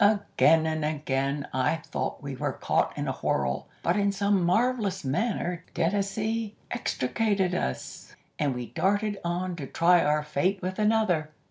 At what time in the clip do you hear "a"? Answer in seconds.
3.07-3.11